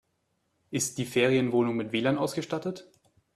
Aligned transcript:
Ist 0.71 0.97
die 0.97 1.05
Ferienwohnung 1.05 1.75
mit 1.77 1.91
WLAN 1.91 2.17
ausgestattet? 2.17 2.89